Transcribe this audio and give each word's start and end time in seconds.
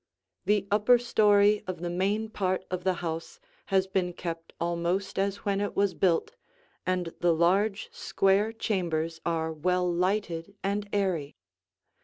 The 0.45 0.65
upper 0.71 0.97
story 0.97 1.63
of 1.67 1.81
the 1.81 1.89
main 1.91 2.27
part 2.29 2.65
of 2.71 2.83
the 2.83 2.95
house 3.05 3.39
has 3.67 3.85
been 3.85 4.13
kept 4.13 4.51
almost 4.59 5.19
as 5.19 5.45
when 5.45 5.61
it 5.61 5.75
was 5.75 5.93
built, 5.93 6.31
and 6.87 7.13
the 7.19 7.35
large 7.35 7.87
square 7.93 8.51
chambers 8.51 9.21
are 9.27 9.53
well 9.53 9.87
lighted 9.93 10.55
and 10.63 10.89
airy. 10.91 11.35